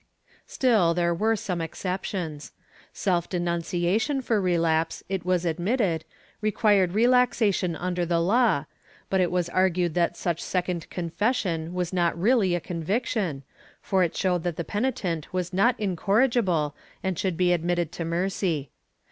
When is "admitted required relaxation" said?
5.45-7.75